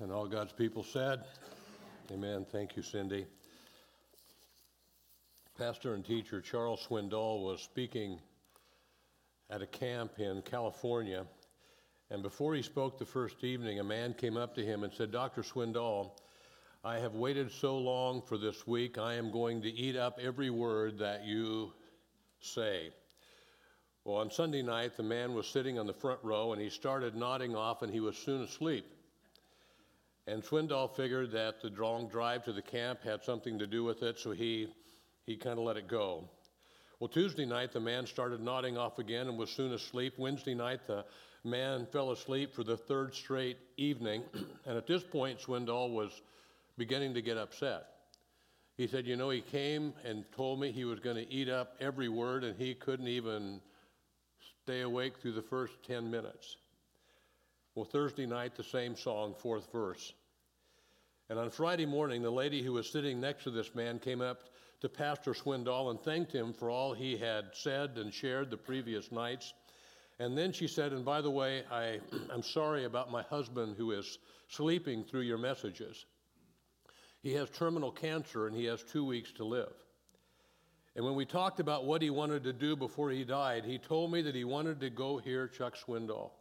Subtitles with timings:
[0.00, 1.24] And all God's people said,
[2.10, 2.46] Amen.
[2.50, 3.26] Thank you, Cindy.
[5.58, 8.18] Pastor and teacher Charles Swindoll was speaking
[9.50, 11.26] at a camp in California.
[12.10, 15.12] And before he spoke the first evening, a man came up to him and said,
[15.12, 15.42] Dr.
[15.42, 16.12] Swindoll,
[16.82, 20.48] I have waited so long for this week, I am going to eat up every
[20.48, 21.74] word that you
[22.40, 22.88] say.
[24.04, 27.14] Well, on Sunday night, the man was sitting on the front row and he started
[27.14, 28.86] nodding off and he was soon asleep.
[30.30, 34.04] And Swindoll figured that the long drive to the camp had something to do with
[34.04, 34.68] it, so he,
[35.26, 36.22] he kind of let it go.
[37.00, 40.14] Well, Tuesday night, the man started nodding off again and was soon asleep.
[40.18, 41.04] Wednesday night, the
[41.42, 44.22] man fell asleep for the third straight evening.
[44.66, 46.22] and at this point, Swindoll was
[46.78, 47.86] beginning to get upset.
[48.76, 51.74] He said, You know, he came and told me he was going to eat up
[51.80, 53.60] every word, and he couldn't even
[54.62, 56.56] stay awake through the first 10 minutes.
[57.74, 60.12] Well, Thursday night, the same song, fourth verse.
[61.28, 64.48] And on Friday morning, the lady who was sitting next to this man came up
[64.80, 69.12] to Pastor Swindoll and thanked him for all he had said and shared the previous
[69.12, 69.54] nights.
[70.18, 72.00] And then she said, And by the way, I,
[72.32, 74.18] I'm sorry about my husband who is
[74.48, 76.06] sleeping through your messages.
[77.22, 79.72] He has terminal cancer and he has two weeks to live.
[80.96, 84.10] And when we talked about what he wanted to do before he died, he told
[84.10, 86.32] me that he wanted to go hear Chuck Swindoll.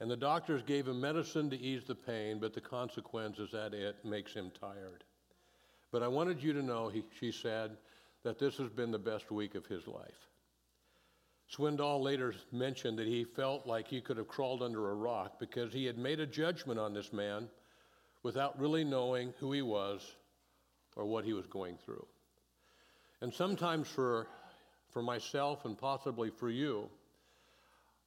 [0.00, 3.74] And the doctors gave him medicine to ease the pain, but the consequence is that
[3.74, 5.04] it makes him tired.
[5.92, 7.76] But I wanted you to know, he, she said,
[8.24, 10.28] that this has been the best week of his life.
[11.54, 15.72] Swindoll later mentioned that he felt like he could have crawled under a rock because
[15.72, 17.48] he had made a judgment on this man
[18.22, 20.16] without really knowing who he was
[20.96, 22.06] or what he was going through.
[23.20, 24.26] And sometimes for,
[24.90, 26.88] for myself and possibly for you,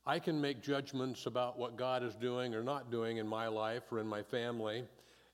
[0.07, 3.83] I can make judgments about what God is doing or not doing in my life
[3.91, 4.85] or in my family,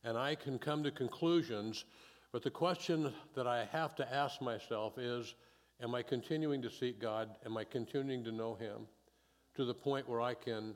[0.04, 1.86] and I can come to conclusions.
[2.32, 5.36] But the question that I have to ask myself is
[5.80, 7.30] Am I continuing to seek God?
[7.46, 8.88] Am I continuing to know Him
[9.56, 10.74] to the point where I can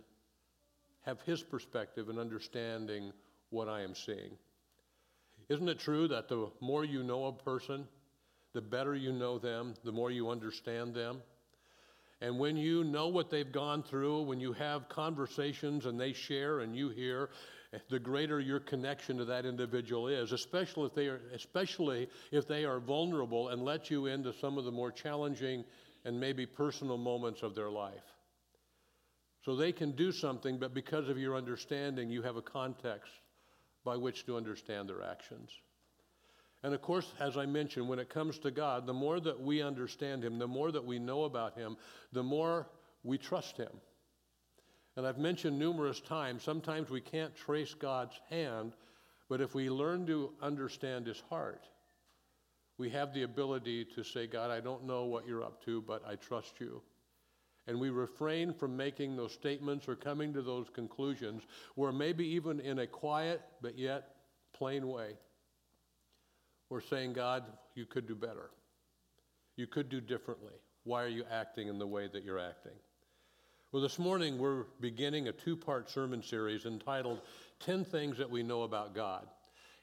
[1.01, 3.11] have His perspective and understanding
[3.50, 4.38] what I am seeing?
[5.50, 7.88] Isn't it true that the more you know a person,
[8.53, 11.23] the better you know them, the more you understand them?
[12.22, 16.61] And when you know what they've gone through, when you have conversations and they share
[16.61, 17.29] and you hear,
[17.89, 22.66] the greater your connection to that individual is, especially if they are, especially if they
[22.66, 25.63] are vulnerable and let you into some of the more challenging
[26.06, 28.03] and maybe personal moments of their life.
[29.44, 33.11] So they can do something, but because of your understanding, you have a context
[33.85, 35.51] by which to understand their actions.
[36.63, 39.62] And of course, as I mentioned, when it comes to God, the more that we
[39.62, 41.78] understand Him, the more that we know about Him,
[42.12, 42.68] the more
[43.03, 43.72] we trust Him.
[44.95, 48.73] And I've mentioned numerous times, sometimes we can't trace God's hand,
[49.29, 51.68] but if we learn to understand His heart,
[52.79, 56.03] we have the ability to say, God, I don't know what you're up to, but
[56.07, 56.81] I trust you.
[57.68, 61.44] And we refrain from making those statements or coming to those conclusions
[61.75, 64.16] where maybe even in a quiet but yet
[64.53, 65.18] plain way,
[66.69, 67.44] we're saying, God,
[67.75, 68.50] you could do better.
[69.55, 70.53] You could do differently.
[70.83, 72.73] Why are you acting in the way that you're acting?
[73.72, 77.22] Well, this morning we're beginning a two part sermon series entitled
[77.59, 79.27] 10 Things That We Know About God.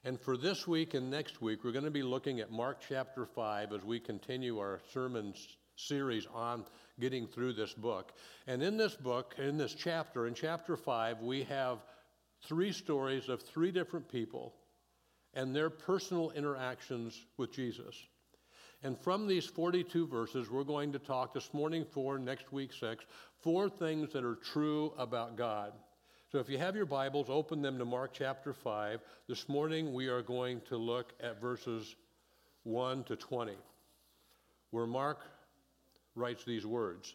[0.05, 3.25] And for this week and next week, we're going to be looking at Mark chapter
[3.25, 5.35] 5 as we continue our sermon
[5.77, 6.65] series on
[7.01, 8.13] getting through this book.
[8.47, 11.79] And in this book, in this chapter, in chapter 5, we have
[12.47, 14.55] three stories of three different people
[15.35, 17.97] and their personal interactions with Jesus.
[18.83, 23.05] And from these 42 verses, we're going to talk this morning four, next week six,
[23.41, 25.73] four things that are true about God.
[26.31, 29.01] So if you have your Bibles, open them to Mark chapter 5.
[29.29, 31.97] This morning we are going to look at verses
[32.65, 33.55] 1 to 20,
[34.71, 35.21] where Mark
[36.15, 37.15] writes these words.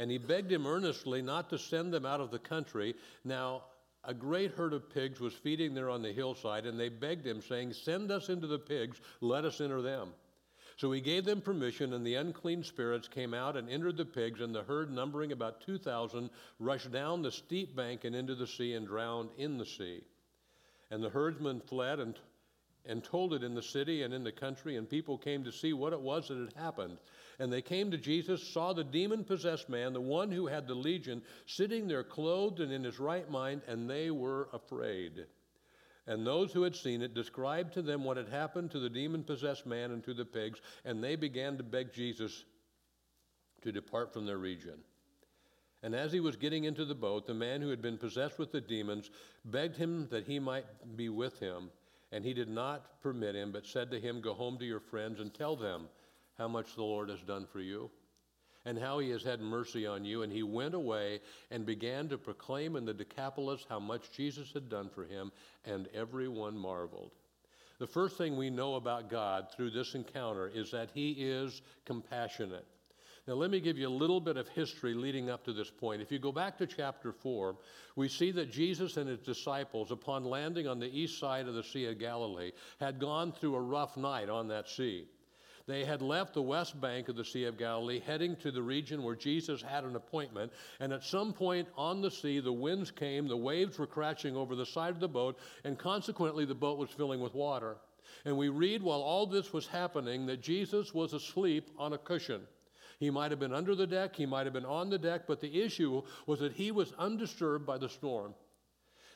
[0.00, 2.94] And he begged him earnestly not to send them out of the country.
[3.22, 3.64] Now,
[4.02, 7.42] a great herd of pigs was feeding there on the hillside, and they begged him,
[7.42, 10.14] saying, Send us into the pigs, let us enter them.
[10.78, 14.40] So he gave them permission, and the unclean spirits came out and entered the pigs,
[14.40, 18.72] and the herd, numbering about 2,000, rushed down the steep bank and into the sea
[18.72, 20.02] and drowned in the sea.
[20.90, 22.18] And the herdsmen fled and,
[22.86, 25.74] and told it in the city and in the country, and people came to see
[25.74, 26.96] what it was that had happened.
[27.40, 30.74] And they came to Jesus, saw the demon possessed man, the one who had the
[30.74, 35.24] legion, sitting there clothed and in his right mind, and they were afraid.
[36.06, 39.24] And those who had seen it described to them what had happened to the demon
[39.24, 42.44] possessed man and to the pigs, and they began to beg Jesus
[43.62, 44.78] to depart from their region.
[45.82, 48.52] And as he was getting into the boat, the man who had been possessed with
[48.52, 49.10] the demons
[49.46, 51.70] begged him that he might be with him.
[52.12, 55.20] And he did not permit him, but said to him, Go home to your friends
[55.20, 55.88] and tell them
[56.40, 57.90] how much the Lord has done for you
[58.64, 60.22] and how he has had mercy on you.
[60.22, 61.20] And he went away
[61.50, 65.32] and began to proclaim in the Decapolis how much Jesus had done for him,
[65.66, 67.12] and everyone marveled.
[67.78, 72.66] The first thing we know about God through this encounter is that he is compassionate.
[73.26, 76.00] Now, let me give you a little bit of history leading up to this point.
[76.00, 77.56] If you go back to chapter 4,
[77.96, 81.62] we see that Jesus and his disciples, upon landing on the east side of the
[81.62, 85.06] Sea of Galilee, had gone through a rough night on that sea.
[85.70, 89.04] They had left the west bank of the Sea of Galilee, heading to the region
[89.04, 90.50] where Jesus had an appointment.
[90.80, 94.56] And at some point on the sea, the winds came, the waves were crashing over
[94.56, 97.76] the side of the boat, and consequently, the boat was filling with water.
[98.24, 102.40] And we read while all this was happening that Jesus was asleep on a cushion.
[102.98, 105.40] He might have been under the deck, he might have been on the deck, but
[105.40, 108.34] the issue was that he was undisturbed by the storm.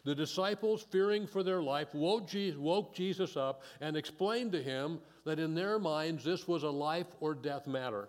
[0.05, 5.55] The disciples, fearing for their life, woke Jesus up and explained to him that in
[5.55, 8.09] their minds this was a life or death matter.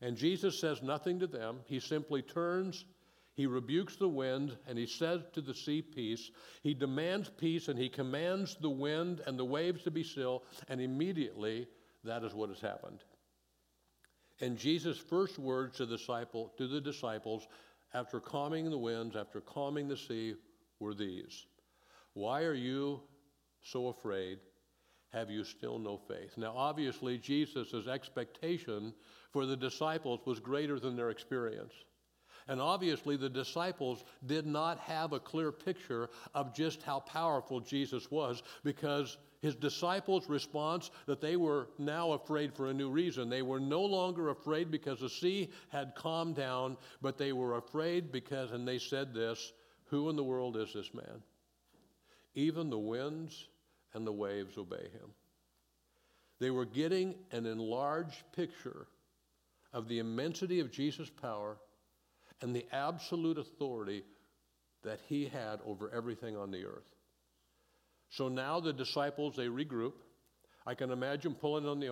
[0.00, 1.60] And Jesus says nothing to them.
[1.66, 2.86] He simply turns,
[3.34, 6.30] he rebukes the wind, and he says to the sea, Peace.
[6.62, 10.80] He demands peace and he commands the wind and the waves to be still, and
[10.80, 11.68] immediately
[12.04, 13.00] that is what has happened.
[14.40, 17.46] And Jesus' first words to, the disciples
[17.92, 20.34] after calming the winds, after calming the sea,
[20.80, 21.46] were these
[22.14, 23.00] Why are you
[23.62, 24.38] so afraid?
[25.12, 26.36] Have you still no faith?
[26.36, 28.92] Now, obviously, Jesus' expectation
[29.32, 31.72] for the disciples was greater than their experience.
[32.48, 38.10] And obviously, the disciples did not have a clear picture of just how powerful Jesus
[38.10, 43.28] was because his disciples' response that they were now afraid for a new reason.
[43.28, 48.10] They were no longer afraid because the sea had calmed down, but they were afraid
[48.10, 49.52] because, and they said this,
[49.94, 51.22] who in the world is this man?
[52.34, 53.46] Even the winds
[53.92, 55.12] and the waves obey him.
[56.40, 58.88] They were getting an enlarged picture
[59.72, 61.58] of the immensity of Jesus' power
[62.42, 64.02] and the absolute authority
[64.82, 66.90] that he had over everything on the earth.
[68.10, 69.92] So now the disciples, they regroup.
[70.66, 71.90] I can imagine pulling on the,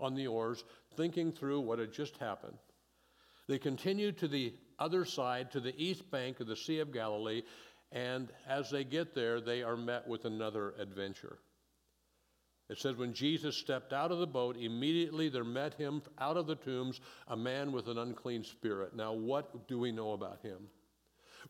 [0.00, 0.64] on the oars,
[0.96, 2.58] thinking through what had just happened.
[3.46, 4.54] They continue to the
[4.84, 7.42] other side, to the east bank of the Sea of Galilee,
[7.90, 11.38] and as they get there, they are met with another adventure.
[12.68, 16.46] It says, when Jesus stepped out of the boat, immediately there met him out of
[16.46, 18.96] the tombs a man with an unclean spirit.
[18.96, 20.68] Now, what do we know about him?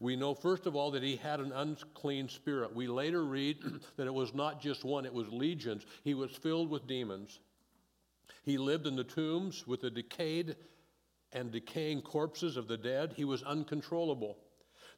[0.01, 2.75] We know, first of all, that he had an unclean spirit.
[2.75, 3.59] We later read
[3.97, 5.87] that it was not just one, it was legions.
[6.03, 7.39] He was filled with demons.
[8.43, 10.57] He lived in the tombs with the decayed
[11.35, 14.39] and decaying corpses of the dead, he was uncontrollable.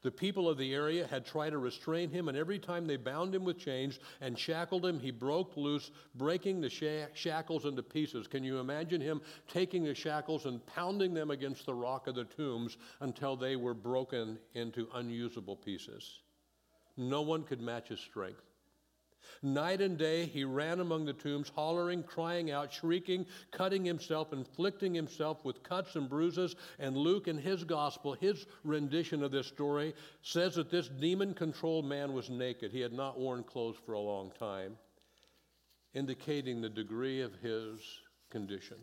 [0.03, 3.35] The people of the area had tried to restrain him, and every time they bound
[3.35, 8.29] him with chains and shackled him, he broke loose, breaking the shackles into pieces.
[8.29, 12.25] Can you imagine him taking the shackles and pounding them against the rock of the
[12.25, 16.21] tombs until they were broken into unusable pieces?
[16.97, 18.43] No one could match his strength.
[19.43, 24.95] Night and day he ran among the tombs, hollering, crying out, shrieking, cutting himself, inflicting
[24.95, 26.57] himself with cuts and bruises.
[26.79, 31.85] And Luke, in his gospel, his rendition of this story, says that this demon controlled
[31.85, 32.73] man was naked.
[32.73, 34.77] He had not worn clothes for a long time,
[35.95, 37.81] indicating the degree of his
[38.31, 38.79] condition.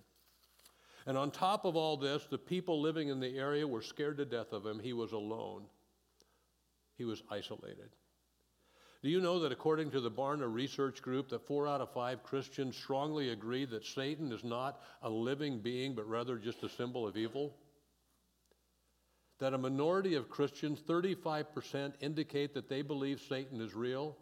[1.06, 4.26] And on top of all this, the people living in the area were scared to
[4.26, 4.80] death of him.
[4.80, 5.64] He was alone,
[6.98, 7.90] he was isolated.
[9.04, 12.24] Do you know that according to the Barna Research Group, that four out of five
[12.24, 17.06] Christians strongly agree that Satan is not a living being, but rather just a symbol
[17.06, 17.54] of evil?
[19.40, 24.16] That a minority of Christians, 35%, indicate that they believe Satan is real,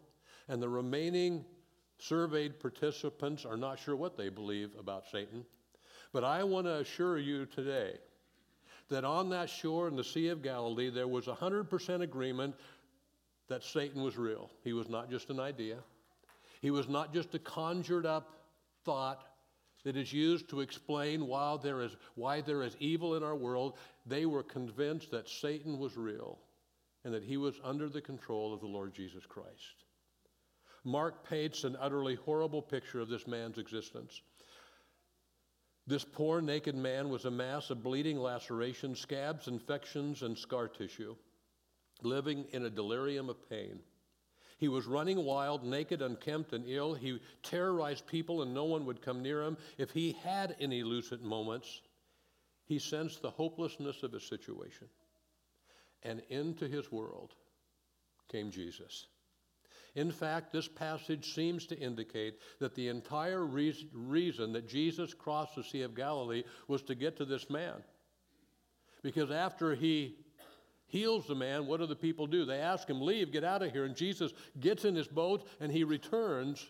[0.48, 1.44] and the remaining
[1.98, 5.44] surveyed participants are not sure what they believe about Satan.
[6.12, 7.98] But I want to assure you today
[8.88, 12.56] that on that shore in the Sea of Galilee, there was 100% agreement
[13.48, 14.50] that Satan was real.
[14.64, 15.78] He was not just an idea,
[16.60, 18.30] he was not just a conjured up
[18.84, 19.24] thought
[19.84, 23.76] that is used to explain why there is, why there is evil in our world.
[24.06, 26.38] They were convinced that Satan was real
[27.04, 29.84] and that he was under the control of the Lord Jesus Christ.
[30.84, 34.22] Mark paints an utterly horrible picture of this man's existence.
[35.86, 41.16] This poor naked man was a mass of bleeding lacerations, scabs, infections, and scar tissue,
[42.04, 43.80] living in a delirium of pain.
[44.58, 46.94] He was running wild, naked, unkempt, and ill.
[46.94, 49.56] He terrorized people, and no one would come near him.
[49.76, 51.80] If he had any lucid moments,
[52.66, 54.88] he sensed the hopelessness of his situation.
[56.04, 57.34] And into his world
[58.30, 59.06] came Jesus.
[59.94, 65.64] In fact, this passage seems to indicate that the entire reason that Jesus crossed the
[65.64, 67.82] Sea of Galilee was to get to this man.
[69.02, 70.16] Because after he
[70.92, 72.44] heals the man, what do the people do?
[72.44, 73.86] They ask him, Leave, get out of here.
[73.86, 76.64] And Jesus gets in his boat and he returns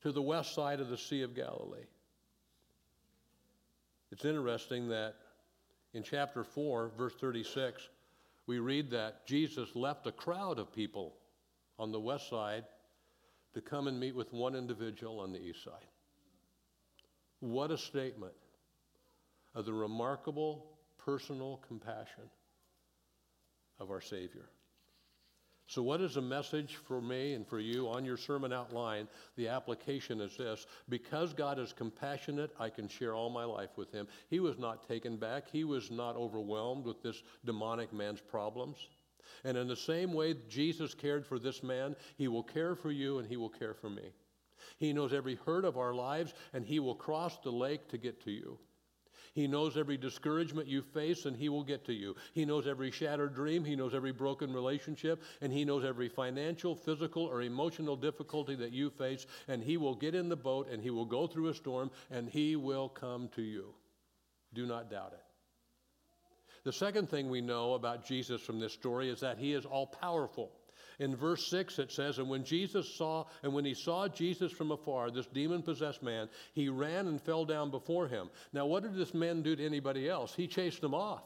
[0.00, 1.84] to the west side of the Sea of Galilee.
[4.10, 5.16] It's interesting that
[5.92, 7.90] in chapter 4, verse 36,
[8.46, 11.14] we read that Jesus left a crowd of people
[11.78, 12.64] on the west side
[13.52, 15.86] to come and meet with one individual on the east side.
[17.40, 18.32] What a statement
[19.54, 20.64] of the remarkable
[20.96, 22.30] personal compassion
[23.82, 24.48] of our Savior.
[25.66, 29.08] So, what is the message for me and for you on your sermon outline?
[29.36, 33.90] The application is this because God is compassionate, I can share all my life with
[33.90, 34.06] Him.
[34.28, 38.76] He was not taken back, He was not overwhelmed with this demonic man's problems.
[39.44, 43.18] And in the same way Jesus cared for this man, He will care for you
[43.18, 44.12] and He will care for me.
[44.78, 48.22] He knows every hurt of our lives, and He will cross the lake to get
[48.24, 48.58] to you.
[49.34, 52.14] He knows every discouragement you face, and He will get to you.
[52.34, 53.64] He knows every shattered dream.
[53.64, 58.72] He knows every broken relationship, and He knows every financial, physical, or emotional difficulty that
[58.72, 61.54] you face, and He will get in the boat, and He will go through a
[61.54, 63.74] storm, and He will come to you.
[64.52, 65.24] Do not doubt it.
[66.64, 69.86] The second thing we know about Jesus from this story is that He is all
[69.86, 70.52] powerful.
[71.02, 74.70] In verse 6, it says, And when Jesus saw, and when he saw Jesus from
[74.70, 78.30] afar, this demon possessed man, he ran and fell down before him.
[78.52, 80.32] Now, what did this man do to anybody else?
[80.32, 81.24] He chased them off.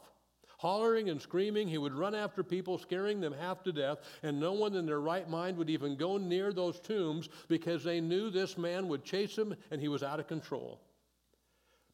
[0.57, 4.53] Hollering and screaming, he would run after people, scaring them half to death, and no
[4.53, 8.57] one in their right mind would even go near those tombs because they knew this
[8.57, 10.81] man would chase him and he was out of control.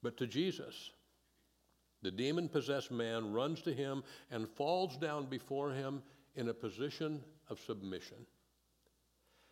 [0.01, 0.91] But to Jesus,
[2.01, 6.01] the demon possessed man runs to him and falls down before him
[6.35, 7.21] in a position
[7.53, 8.17] of submission.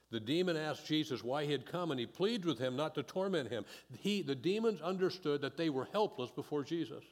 [0.10, 3.04] The demon asked Jesus why he had come, and he pleads with him not to
[3.04, 3.64] torment him.
[4.00, 7.06] He, the demons understood that they were helpless before Jesus,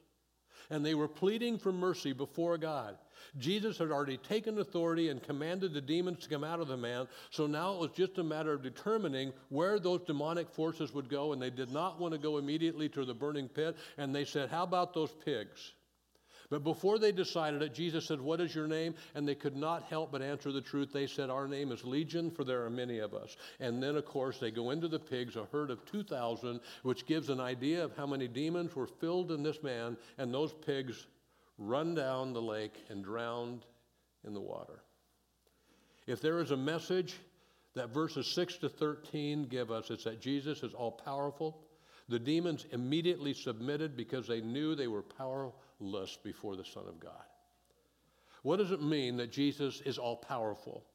[0.69, 2.97] and they were pleading for mercy before God.
[3.37, 7.07] Jesus had already taken authority and commanded the demons to come out of the man,
[7.29, 11.31] so now it was just a matter of determining where those demonic forces would go,
[11.31, 14.49] and they did not want to go immediately to the burning pit, and they said,
[14.49, 15.71] How about those pigs?
[16.49, 18.95] But before they decided it, Jesus said, What is your name?
[19.13, 20.91] And they could not help but answer the truth.
[20.91, 23.37] They said, Our name is Legion, for there are many of us.
[23.59, 27.29] And then, of course, they go into the pigs, a herd of 2,000, which gives
[27.29, 29.95] an idea of how many demons were filled in this man.
[30.17, 31.05] And those pigs
[31.59, 33.65] run down the lake and drowned
[34.25, 34.81] in the water.
[36.07, 37.15] If there is a message
[37.75, 41.61] that verses 6 to 13 give us, it's that Jesus is all powerful.
[42.07, 46.99] The demons immediately submitted because they knew they were powerful lust before the Son of
[46.99, 47.11] God.
[48.41, 50.85] What does it mean that Jesus is all powerful?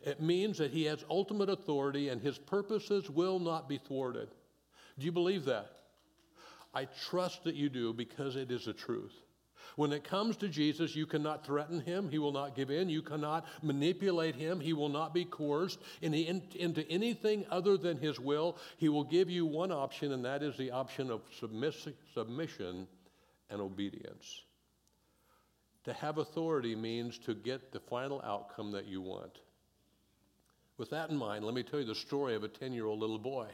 [0.00, 4.28] It means that he has ultimate authority and his purposes will not be thwarted.
[4.98, 5.70] Do you believe that?
[6.72, 9.12] I trust that you do because it is the truth.
[9.76, 12.08] When it comes to Jesus, you cannot threaten him.
[12.08, 12.88] He will not give in.
[12.88, 14.60] You cannot manipulate him.
[14.60, 18.56] He will not be coerced into anything other than his will.
[18.76, 21.22] He will give you one option, and that is the option of
[22.14, 22.86] submission
[23.54, 24.42] and obedience.
[25.84, 29.38] To have authority means to get the final outcome that you want.
[30.76, 33.00] With that in mind, let me tell you the story of a 10 year old
[33.00, 33.46] little boy.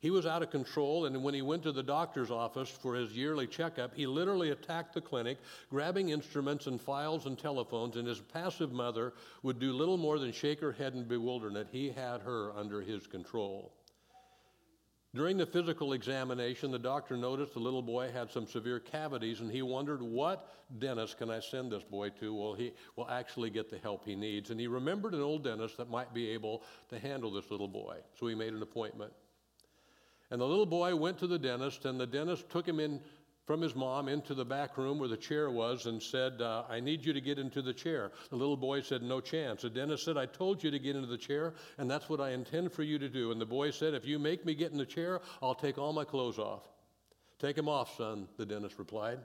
[0.00, 3.12] He was out of control, and when he went to the doctor's office for his
[3.12, 5.38] yearly checkup, he literally attacked the clinic,
[5.68, 10.32] grabbing instruments and files and telephones, and his passive mother would do little more than
[10.32, 11.68] shake her head in bewilderment.
[11.70, 13.74] He had her under his control.
[15.12, 19.50] During the physical examination, the doctor noticed the little boy had some severe cavities, and
[19.50, 20.48] he wondered, What
[20.78, 22.32] dentist can I send this boy to?
[22.32, 24.50] Well, he will actually get the help he needs.
[24.50, 27.96] And he remembered an old dentist that might be able to handle this little boy.
[28.20, 29.12] So he made an appointment.
[30.30, 33.00] And the little boy went to the dentist, and the dentist took him in
[33.50, 36.78] from his mom into the back room where the chair was and said, uh, I
[36.78, 38.12] need you to get into the chair.
[38.28, 39.62] The little boy said, No chance.
[39.62, 42.30] The dentist said, I told you to get into the chair, and that's what I
[42.30, 43.32] intend for you to do.
[43.32, 45.92] And the boy said, If you make me get in the chair, I'll take all
[45.92, 46.62] my clothes off.
[47.40, 49.18] Take them off, son, the dentist replied.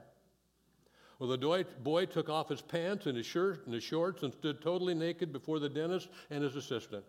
[1.20, 4.60] Well, the boy took off his pants and his shirt and his shorts and stood
[4.60, 7.04] totally naked before the dentist and his assistant.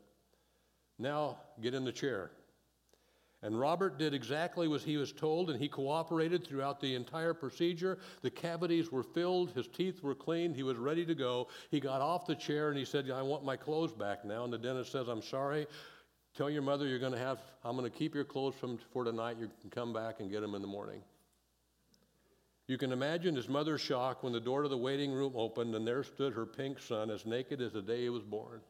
[1.00, 2.30] Now, get in the chair.
[3.44, 8.00] And Robert did exactly as he was told, and he cooperated throughout the entire procedure.
[8.24, 11.48] The cavities were filled, his teeth were cleaned, he was ready to go.
[11.70, 14.44] He got off the chair and he said, I want my clothes back now.
[14.44, 15.68] And the dentist says, I'm sorry.
[16.36, 19.04] Tell your mother you're going to have, I'm going to keep your clothes from, for
[19.04, 19.38] tonight.
[19.40, 21.02] You can come back and get them in the morning.
[22.68, 25.88] You can imagine his mother's shock when the door to the waiting room opened and
[25.88, 28.62] there stood her pink son as naked as the day he was born.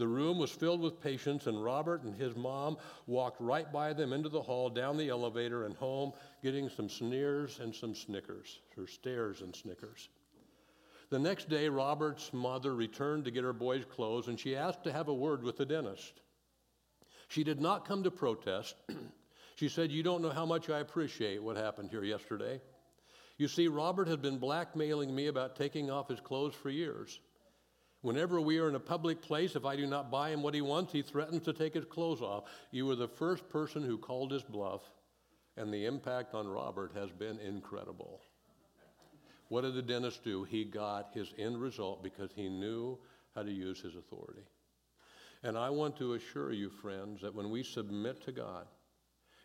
[0.00, 4.14] The room was filled with patients, and Robert and his mom walked right by them
[4.14, 8.86] into the hall, down the elevator, and home, getting some sneers and some snickers, or
[8.86, 10.08] stares and snickers.
[11.10, 14.92] The next day, Robert's mother returned to get her boy's clothes, and she asked to
[14.92, 16.22] have a word with the dentist.
[17.28, 18.76] She did not come to protest.
[19.56, 22.62] she said, You don't know how much I appreciate what happened here yesterday.
[23.36, 27.20] You see, Robert had been blackmailing me about taking off his clothes for years.
[28.02, 30.62] Whenever we are in a public place, if I do not buy him what he
[30.62, 32.44] wants, he threatens to take his clothes off.
[32.70, 34.80] You were the first person who called his bluff,
[35.56, 38.22] and the impact on Robert has been incredible.
[39.48, 40.44] What did the dentist do?
[40.44, 42.98] He got his end result because he knew
[43.34, 44.44] how to use his authority.
[45.42, 48.66] And I want to assure you, friends, that when we submit to God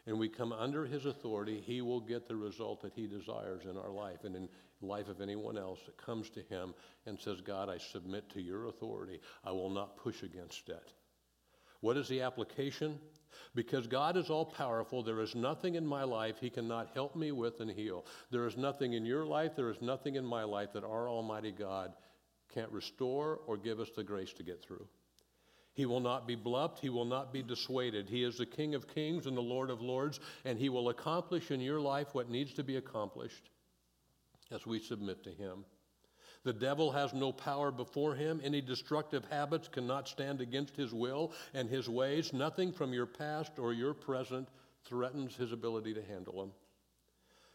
[0.06, 3.78] and we come under his authority, he will get the result that he desires in
[3.78, 4.24] our life.
[4.24, 4.50] And in
[4.86, 6.74] life of anyone else that comes to him
[7.06, 9.20] and says, God, I submit to your authority.
[9.44, 10.92] I will not push against it.
[11.82, 13.00] What is the application?
[13.54, 17.32] Because God is all powerful, there is nothing in my life He cannot help me
[17.32, 18.06] with and heal.
[18.32, 21.52] There is nothing in your life, there is nothing in my life that our Almighty
[21.52, 21.94] God
[22.54, 24.88] can't restore or give us the grace to get through.
[25.74, 26.80] He will not be bluffed.
[26.80, 28.10] He will not be dissuaded.
[28.10, 31.52] He is the King of kings and the Lord of lords, and He will accomplish
[31.52, 33.50] in your life what needs to be accomplished
[34.56, 35.66] as we submit to Him.
[36.46, 38.40] The devil has no power before him.
[38.44, 42.34] Any destructive habits cannot stand against his will and his ways.
[42.34, 44.48] Nothing from your past or your present
[44.88, 46.52] threatens his ability to handle them.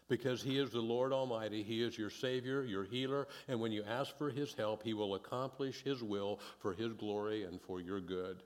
[0.09, 3.81] Because he is the Lord Almighty, he is your Savior, your healer, and when you
[3.85, 8.01] ask for his help, he will accomplish his will for his glory and for your
[8.01, 8.43] good.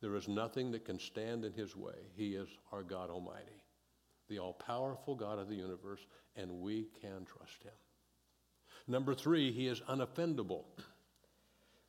[0.00, 1.94] There is nothing that can stand in his way.
[2.16, 3.61] He is our God Almighty
[4.28, 6.00] the all powerful God of the universe,
[6.36, 7.72] and we can trust him.
[8.88, 10.64] Number three, he is unoffendable.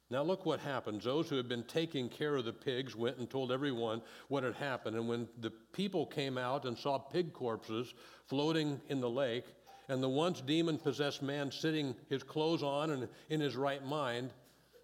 [0.09, 1.03] Now, look what happens.
[1.03, 4.55] Those who had been taking care of the pigs went and told everyone what had
[4.55, 4.95] happened.
[4.95, 7.93] And when the people came out and saw pig corpses
[8.27, 9.45] floating in the lake,
[9.89, 14.31] and the once demon possessed man sitting his clothes on and in his right mind,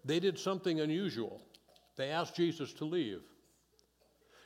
[0.04, 1.40] they did something unusual.
[1.96, 3.22] They asked Jesus to leave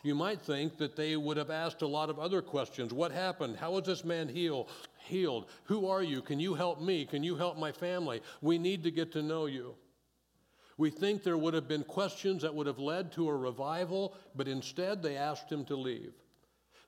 [0.04, 2.92] you might think that they would have asked a lot of other questions.
[2.92, 3.56] What happened?
[3.56, 4.68] How was this man healed?
[4.98, 5.46] Healed.
[5.64, 6.20] Who are you?
[6.20, 7.06] Can you help me?
[7.06, 8.20] Can you help my family?
[8.40, 9.74] We need to get to know you.
[10.76, 14.48] We think there would have been questions that would have led to a revival, but
[14.48, 16.12] instead they asked him to leave.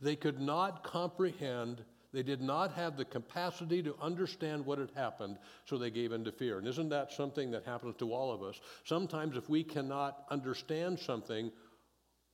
[0.01, 5.39] They could not comprehend, they did not have the capacity to understand what had happened,
[5.65, 6.59] so they gave in to fear.
[6.59, 8.61] And isn't that something that happens to all of us?
[8.85, 11.51] Sometimes, if we cannot understand something,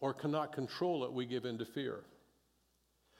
[0.02, 2.00] or cannot control it, we give in to fear.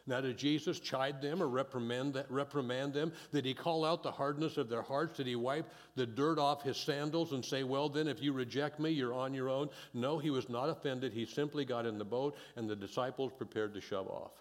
[0.04, 3.12] Now, did Jesus chide them or reprimand, reprimand them?
[3.32, 5.16] Did he call out the hardness of their hearts?
[5.16, 8.80] Did he wipe the dirt off his sandals and say, Well, then, if you reject
[8.80, 9.70] me, you're on your own?
[9.94, 11.12] No, he was not offended.
[11.12, 14.32] He simply got in the boat, and the disciples prepared to shove off.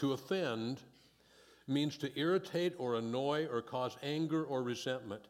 [0.00, 0.80] To offend
[1.68, 5.22] means to irritate or annoy or cause anger or resentment.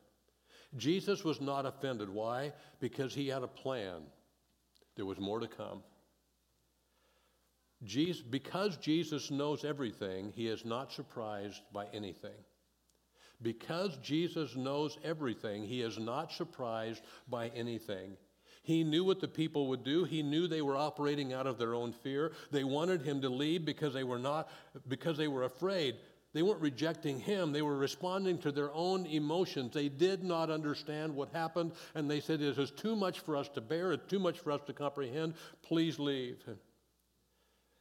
[0.79, 2.09] Jesus was not offended.
[2.09, 2.55] Why?
[2.81, 4.01] Because he had a plan.
[5.01, 5.83] There was more to come.
[7.85, 12.37] Jesus, because Jesus knows everything, he is not surprised by anything.
[13.41, 18.19] Because Jesus knows everything, he is not surprised by anything.
[18.63, 20.05] He knew what the people would do.
[20.05, 22.33] He knew they were operating out of their own fear.
[22.51, 24.51] They wanted him to leave because they were not
[24.87, 25.97] because they were afraid.
[26.33, 29.75] They weren't rejecting him, they were responding to their own emotions.
[29.75, 33.49] They did not understand what happened, and they said, It is too much for us
[33.51, 35.35] to bear, it's too much for us to comprehend.
[35.63, 36.39] Please leave.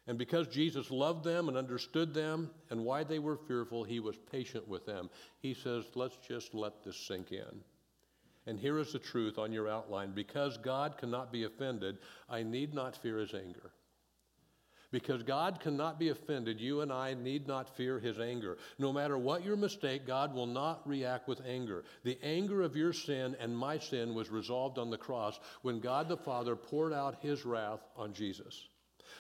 [0.08, 4.18] And because Jesus loved them and understood them and why they were fearful, he was
[4.32, 5.12] patient with them.
[5.40, 7.62] He says, Let's just let this sink in.
[8.48, 12.74] And here is the truth on your outline because God cannot be offended, I need
[12.74, 13.72] not fear his anger.
[14.92, 18.58] Because God cannot be offended, you and I need not fear his anger.
[18.80, 21.84] No matter what your mistake, God will not react with anger.
[22.04, 26.10] The anger of your sin and my sin was resolved on the cross when God
[26.10, 28.68] the Father poured out his wrath on Jesus.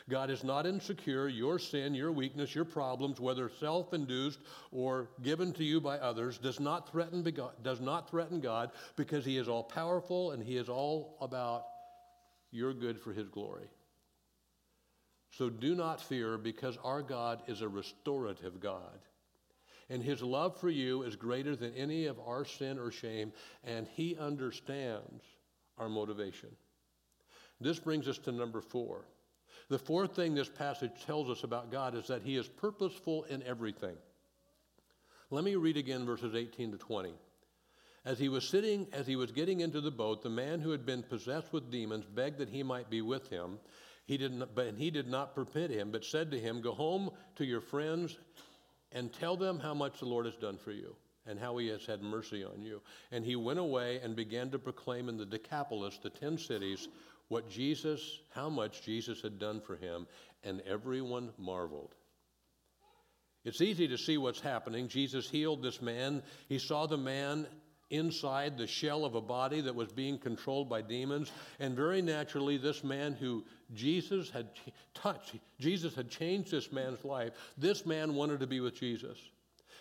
[0.09, 1.27] God is not insecure.
[1.27, 4.39] Your sin, your weakness, your problems, whether self induced
[4.71, 7.23] or given to you by others, does not, threaten,
[7.61, 11.65] does not threaten God because he is all powerful and he is all about
[12.51, 13.69] your good for his glory.
[15.31, 18.99] So do not fear because our God is a restorative God.
[19.89, 23.31] And his love for you is greater than any of our sin or shame,
[23.63, 25.23] and he understands
[25.77, 26.49] our motivation.
[27.59, 29.05] This brings us to number four.
[29.69, 33.43] The fourth thing this passage tells us about God is that he is purposeful in
[33.43, 33.95] everything.
[35.31, 37.13] Let me read again verses 18 to 20.
[38.05, 40.85] As he was sitting, as he was getting into the boat, the man who had
[40.85, 43.59] been possessed with demons begged that he might be with him.
[44.09, 47.11] He did not, but he did not permit him, but said to him, Go home
[47.35, 48.17] to your friends
[48.91, 50.95] and tell them how much the Lord has done for you
[51.27, 52.81] and how he has had mercy on you.
[53.11, 56.87] And he went away and began to proclaim in the Decapolis, the ten cities,
[57.27, 60.07] what Jesus, how much Jesus had done for him,
[60.43, 61.93] and everyone marveled.
[63.45, 64.87] It's easy to see what's happening.
[64.87, 66.23] Jesus healed this man.
[66.47, 67.45] He saw the man
[67.89, 71.31] inside the shell of a body that was being controlled by demons.
[71.59, 74.49] And very naturally, this man who Jesus had
[74.93, 77.33] touched, Jesus had changed this man's life.
[77.57, 79.17] This man wanted to be with Jesus.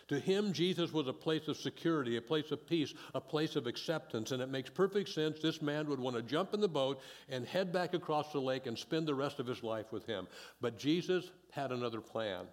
[0.08, 3.66] To him, Jesus was a place of security, a place of peace, a place of
[3.66, 4.32] acceptance.
[4.32, 7.46] And it makes perfect sense this man would want to jump in the boat and
[7.46, 10.26] head back across the lake and spend the rest of his life with him.
[10.62, 12.46] But Jesus had another plan.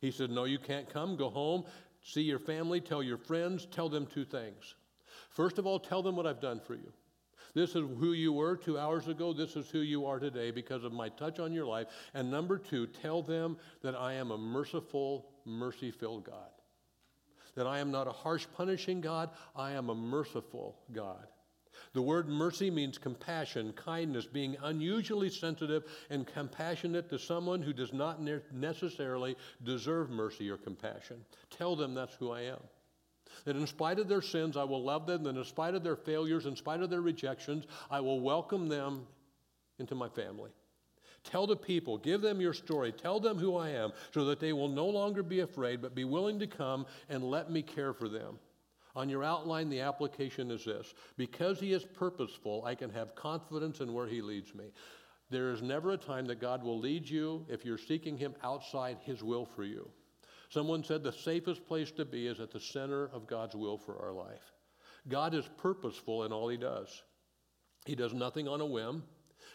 [0.00, 1.16] He said, No, you can't come.
[1.16, 1.64] Go home,
[2.02, 4.74] see your family, tell your friends, tell them two things.
[5.36, 6.90] First of all, tell them what I've done for you.
[7.52, 9.34] This is who you were two hours ago.
[9.34, 11.88] This is who you are today because of my touch on your life.
[12.14, 16.48] And number two, tell them that I am a merciful, mercy filled God.
[17.54, 19.28] That I am not a harsh, punishing God.
[19.54, 21.26] I am a merciful God.
[21.92, 27.92] The word mercy means compassion, kindness, being unusually sensitive and compassionate to someone who does
[27.92, 28.22] not
[28.54, 31.22] necessarily deserve mercy or compassion.
[31.50, 32.60] Tell them that's who I am.
[33.44, 35.22] That in spite of their sins, I will love them.
[35.24, 39.06] That in spite of their failures, in spite of their rejections, I will welcome them
[39.78, 40.50] into my family.
[41.24, 44.52] Tell the people, give them your story, tell them who I am, so that they
[44.52, 48.08] will no longer be afraid, but be willing to come and let me care for
[48.08, 48.38] them.
[48.94, 53.80] On your outline, the application is this because He is purposeful, I can have confidence
[53.80, 54.66] in where He leads me.
[55.28, 58.98] There is never a time that God will lead you if you're seeking Him outside
[59.02, 59.90] His will for you.
[60.48, 63.98] Someone said the safest place to be is at the center of God's will for
[64.04, 64.52] our life.
[65.08, 67.02] God is purposeful in all he does.
[67.84, 69.04] He does nothing on a whim.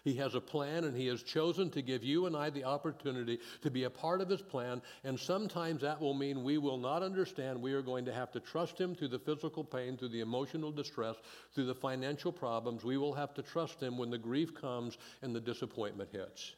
[0.03, 3.39] He has a plan, and He has chosen to give you and I the opportunity
[3.61, 4.81] to be a part of His plan.
[5.03, 7.61] And sometimes that will mean we will not understand.
[7.61, 10.71] We are going to have to trust Him through the physical pain, through the emotional
[10.71, 11.17] distress,
[11.53, 12.83] through the financial problems.
[12.83, 16.55] We will have to trust Him when the grief comes and the disappointment hits.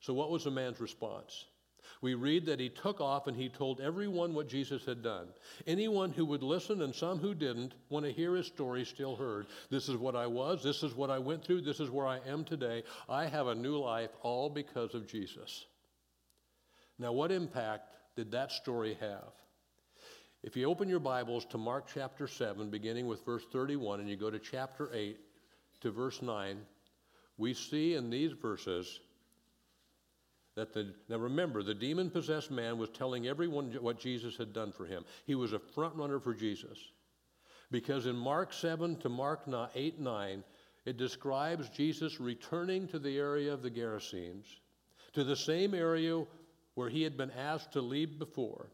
[0.00, 1.44] So, what was the man's response?
[2.00, 5.28] We read that he took off and he told everyone what Jesus had done.
[5.66, 9.46] Anyone who would listen and some who didn't want to hear his story still heard.
[9.70, 10.62] This is what I was.
[10.62, 11.62] This is what I went through.
[11.62, 12.82] This is where I am today.
[13.08, 15.66] I have a new life all because of Jesus.
[16.98, 19.32] Now, what impact did that story have?
[20.42, 24.16] If you open your Bibles to Mark chapter 7, beginning with verse 31, and you
[24.16, 25.16] go to chapter 8
[25.82, 26.58] to verse 9,
[27.38, 29.00] we see in these verses
[30.54, 34.72] that the, now remember, the demon possessed man was telling everyone what Jesus had done
[34.72, 35.04] for him.
[35.26, 36.78] He was a front runner for Jesus.
[37.70, 40.44] Because in Mark 7 to Mark 8 9,
[40.84, 44.44] it describes Jesus returning to the area of the Gerasenes,
[45.14, 46.22] to the same area
[46.74, 48.68] where he had been asked to leave before.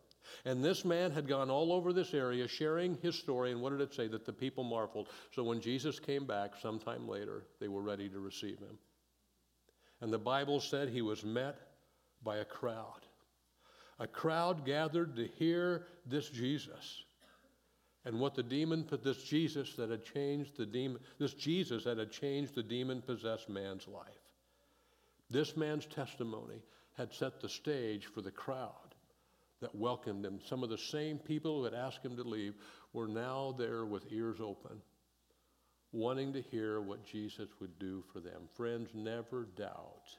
[0.45, 3.53] And this man had gone all over this area sharing his story.
[3.53, 4.09] And what did it say?
[4.09, 5.09] That the people marveled.
[5.33, 8.79] So when Jesus came back sometime later, they were ready to receive him.
[10.01, 11.68] And the Bible said he was met
[12.23, 13.07] by a crowd.
[13.99, 17.05] A crowd gathered to hear this Jesus
[18.05, 21.99] and what the demon, put this Jesus that had changed the demon, this Jesus that
[21.99, 24.07] had changed the demon possessed man's life.
[25.29, 26.63] This man's testimony
[26.97, 28.95] had set the stage for the crowd
[29.61, 30.41] that welcomed him.
[30.47, 32.55] Some of the same people who had asked him to leave
[32.93, 34.81] were now there with ears open,
[35.93, 38.49] wanting to hear what Jesus would do for them.
[38.55, 40.17] Friends, never doubt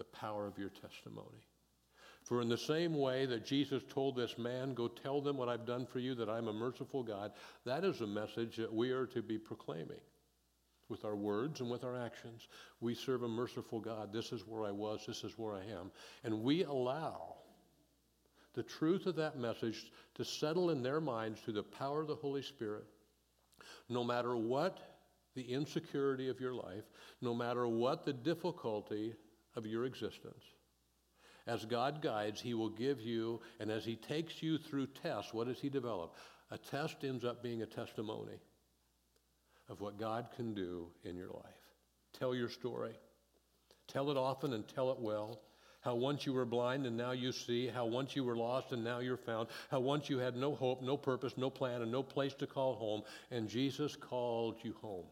[0.00, 1.44] the power of your testimony.
[2.24, 5.66] For in the same way that Jesus told this man, Go tell them what I've
[5.66, 7.32] done for you, that I'm a merciful God,
[7.66, 10.00] that is a message that we are to be proclaiming.
[10.88, 12.48] with our words and with our actions.
[12.80, 14.12] We serve a merciful God.
[14.12, 15.92] This is where I was, this is where I am.
[16.24, 17.36] And we allow
[18.54, 22.16] the truth of that message to settle in their minds through the power of the
[22.16, 22.86] Holy Spirit.
[23.88, 24.78] No matter what
[25.36, 26.84] the insecurity of your life,
[27.20, 29.14] no matter what the difficulty
[29.56, 30.44] of your existence,
[31.46, 35.48] as God guides, He will give you, and as He takes you through tests, what
[35.48, 36.14] does He develop?
[36.50, 38.38] A test ends up being a testimony
[39.68, 41.44] of what God can do in your life.
[42.18, 42.92] Tell your story.
[43.88, 45.40] Tell it often and tell it well.
[45.80, 47.68] How once you were blind and now you see.
[47.68, 49.48] How once you were lost and now you're found.
[49.70, 52.74] How once you had no hope, no purpose, no plan, and no place to call
[52.74, 55.06] home, and Jesus called you home.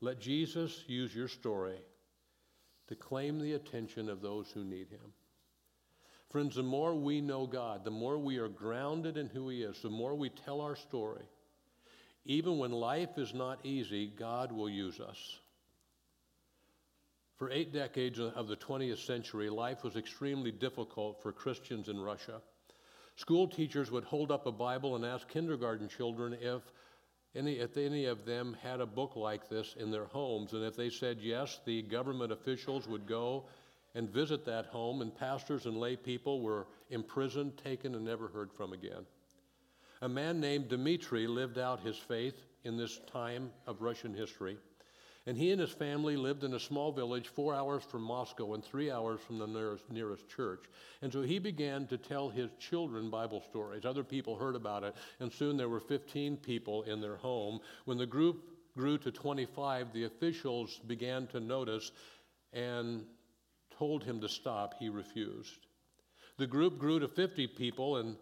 [0.00, 1.78] Let Jesus use your story
[2.88, 5.12] to claim the attention of those who need him.
[6.30, 9.80] Friends, the more we know God, the more we are grounded in who he is,
[9.80, 11.24] the more we tell our story.
[12.24, 15.38] Even when life is not easy, God will use us.
[17.36, 22.40] For eight decades of the 20th century, life was extremely difficult for Christians in Russia.
[23.16, 26.62] School teachers would hold up a Bible and ask kindergarten children if
[27.36, 30.52] any, if any of them had a book like this in their homes.
[30.52, 33.44] And if they said yes, the government officials would go
[33.94, 38.52] and visit that home, and pastors and lay people were imprisoned, taken, and never heard
[38.52, 39.06] from again.
[40.02, 44.58] A man named Dmitri lived out his faith in this time of Russian history.
[45.28, 48.64] And he and his family lived in a small village four hours from Moscow and
[48.64, 50.64] three hours from the nearest, nearest church.
[51.02, 53.84] And so he began to tell his children Bible stories.
[53.84, 57.58] Other people heard about it, and soon there were 15 people in their home.
[57.86, 58.40] When the group
[58.76, 61.90] grew to 25, the officials began to notice
[62.52, 63.04] and
[63.76, 64.74] told him to stop.
[64.78, 65.66] He refused.
[66.38, 68.16] The group grew to 50 people, and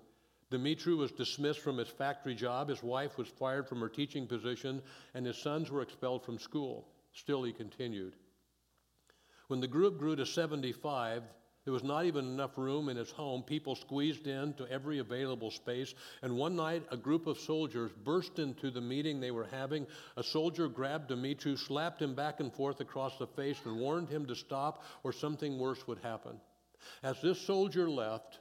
[0.51, 4.81] Dmitri was dismissed from his factory job, his wife was fired from her teaching position,
[5.13, 6.89] and his sons were expelled from school.
[7.15, 8.15] Still, he continued.
[9.49, 11.23] When the group grew to 75,
[11.65, 13.43] there was not even enough room in his home.
[13.43, 15.95] People squeezed into every available space.
[16.23, 19.87] And one night, a group of soldiers burst into the meeting they were having.
[20.17, 24.27] A soldier grabbed Dmitri, slapped him back and forth across the face, and warned him
[24.27, 26.39] to stop or something worse would happen.
[27.03, 28.41] As this soldier left,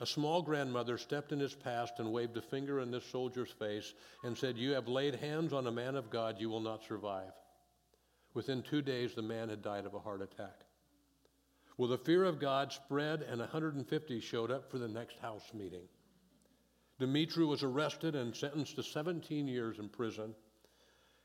[0.00, 3.94] a small grandmother stepped in his past and waved a finger in this soldier's face
[4.24, 7.32] and said, You have laid hands on a man of God, you will not survive.
[8.34, 10.66] Within two days, the man had died of a heart attack.
[11.78, 15.88] Well, the fear of God spread, and 150 showed up for the next house meeting.
[16.98, 20.34] Dmitri was arrested and sentenced to 17 years in prison.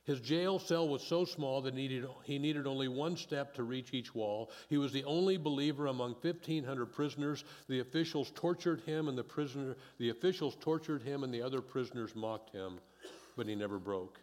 [0.04, 3.64] His jail cell was so small that he needed, he needed only one step to
[3.64, 4.50] reach each wall.
[4.68, 7.44] He was the only believer among 1,500 prisoners.
[7.68, 12.16] The officials tortured him, and the prisoner, the officials tortured him, and the other prisoners
[12.16, 12.80] mocked him,
[13.36, 14.20] but he never broke.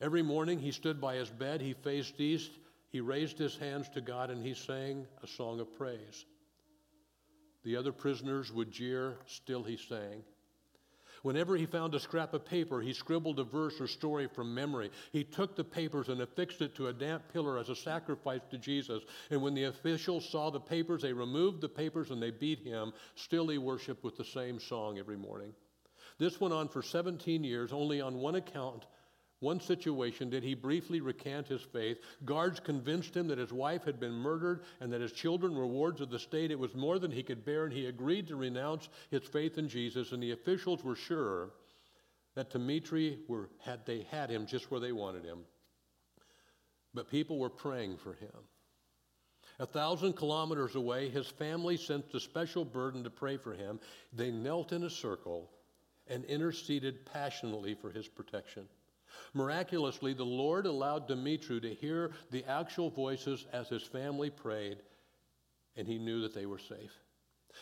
[0.00, 2.52] Every morning he stood by his bed, he faced east,
[2.88, 6.24] he raised his hands to God, and he sang a song of praise.
[7.64, 10.24] The other prisoners would jeer, still he sang.
[11.22, 14.90] Whenever he found a scrap of paper, he scribbled a verse or story from memory.
[15.12, 18.58] He took the papers and affixed it to a damp pillar as a sacrifice to
[18.58, 19.02] Jesus.
[19.30, 22.92] And when the officials saw the papers, they removed the papers and they beat him.
[23.16, 25.52] Still, he worshiped with the same song every morning.
[26.18, 28.84] This went on for 17 years, only on one account
[29.40, 31.98] one situation did he briefly recant his faith.
[32.26, 36.02] Guards convinced him that his wife had been murdered and that his children were wards
[36.02, 36.50] of the state.
[36.50, 39.66] It was more than he could bear, and he agreed to renounce his faith in
[39.66, 40.12] Jesus.
[40.12, 41.50] And the officials were sure
[42.34, 45.38] that Dmitri were, had they had him just where they wanted him.
[46.92, 48.30] But people were praying for him.
[49.58, 53.80] A thousand kilometers away, his family sensed a special burden to pray for him.
[54.12, 55.50] They knelt in a circle
[56.06, 58.68] and interceded passionately for his protection.
[59.34, 64.78] Miraculously, the Lord allowed Dmitri to hear the actual voices as his family prayed,
[65.76, 66.92] and he knew that they were safe.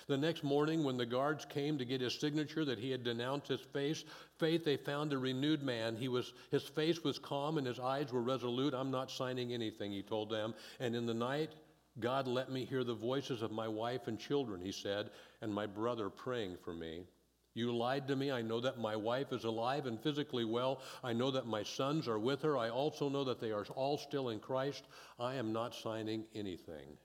[0.06, 3.48] The next morning, when the guards came to get his signature that he had denounced
[3.48, 4.04] his face,
[4.38, 5.96] faith, they found a renewed man.
[5.96, 8.74] He was, his face was calm and his eyes were resolute.
[8.74, 10.54] I'm not signing anything, he told them.
[10.78, 11.52] And in the night,
[12.00, 15.66] God let me hear the voices of my wife and children, he said, and my
[15.66, 17.04] brother praying for me.
[17.54, 18.30] You lied to me.
[18.30, 20.80] I know that my wife is alive and physically well.
[21.02, 22.56] I know that my sons are with her.
[22.56, 24.84] I also know that they are all still in Christ.
[25.18, 26.96] I am not signing anything.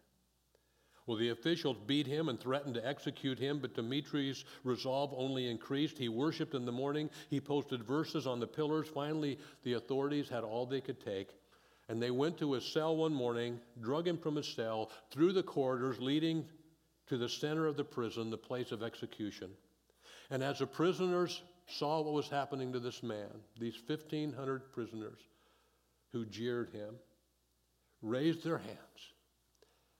[1.06, 5.98] Well, the officials beat him and threatened to execute him, but Dmitri's resolve only increased.
[5.98, 7.10] He worshiped in the morning.
[7.30, 8.88] He posted verses on the pillars.
[8.88, 11.32] Finally, the authorities had all they could take.
[11.90, 15.44] And they went to his cell one morning, drug him from his cell, through the
[15.44, 16.46] corridors leading
[17.08, 19.50] to the center of the prison, the place of execution.
[20.30, 25.20] And as the prisoners saw what was happening to this man, these 1,500 prisoners
[26.12, 26.96] who jeered him,
[28.02, 29.14] raised their hands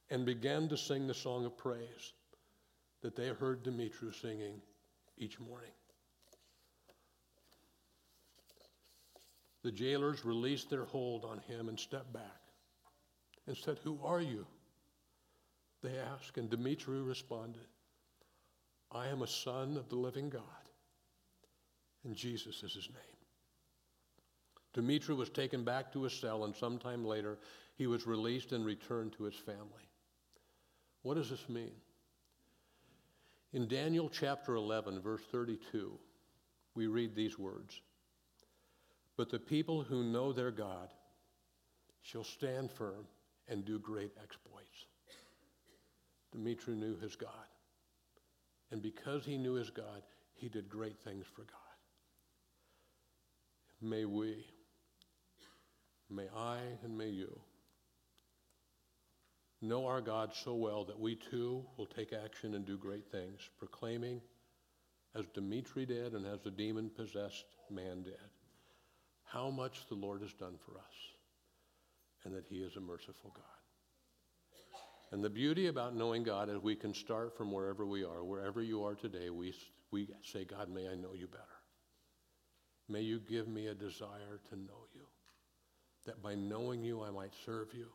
[0.10, 2.14] and began to sing the song of praise
[3.02, 4.62] that they heard Demetrius singing
[5.18, 5.72] each morning.
[9.64, 12.42] The jailers released their hold on him and stepped back
[13.48, 14.46] and said, Who are you?
[15.82, 17.66] They asked, and Dmitri responded,
[18.94, 20.42] I am a son of the living God,
[22.04, 23.14] and Jesus is his name.
[24.74, 27.38] Dmitri was taken back to his cell, and sometime later,
[27.76, 29.90] he was released and returned to his family.
[31.02, 31.74] What does this mean?
[33.54, 35.92] In Daniel chapter 11, verse 32,
[36.76, 37.82] we read these words
[39.16, 40.90] But the people who know their God
[42.02, 43.06] shall stand firm
[43.48, 44.88] and do great exploits.
[46.32, 47.30] Dmitri knew his God.
[48.74, 50.02] And because he knew his God,
[50.34, 51.60] he did great things for God.
[53.80, 54.48] May we,
[56.10, 57.40] may I, and may you
[59.62, 63.48] know our God so well that we too will take action and do great things,
[63.60, 64.20] proclaiming,
[65.14, 68.18] as Dmitri did and as the demon possessed man did,
[69.24, 70.96] how much the Lord has done for us
[72.26, 73.63] and that he is a merciful God.
[75.14, 78.24] And the beauty about knowing God is we can start from wherever we are.
[78.24, 79.54] Wherever you are today, we,
[79.92, 81.44] we say, God, may I know you better.
[82.90, 85.06] May you give me a desire to know you,
[86.08, 87.90] that by knowing you, I might serve you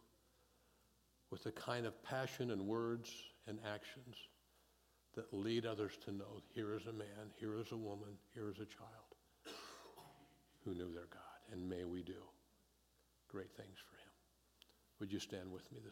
[1.32, 3.12] with the kind of passion and words
[3.48, 4.14] and actions
[5.16, 8.60] that lead others to know here is a man, here is a woman, here is
[8.60, 9.56] a child
[10.64, 11.52] who knew their God.
[11.52, 12.22] And may we do
[13.28, 14.12] great things for him.
[15.00, 15.86] Would you stand with me this